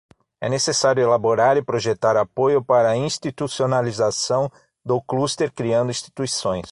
[0.41, 4.51] É necessário elaborar e projetar apoio para a institucionalização
[4.83, 6.65] do cluster criando instituições.